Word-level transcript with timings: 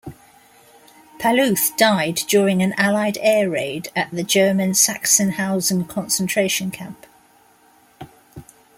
Palluth 1.19 1.77
died 1.77 2.15
during 2.27 2.63
an 2.63 2.73
Allied 2.73 3.19
air 3.21 3.47
raid 3.51 3.91
at 3.95 4.09
the 4.09 4.23
German 4.23 4.71
Sachsenhausen 4.71 5.87
concentration 5.87 6.71
camp. 6.71 7.05